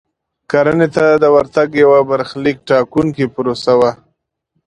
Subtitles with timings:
[0.51, 3.91] کرنې ته د ورتګ یوه برخلیک ټاکونکې پروسه وه.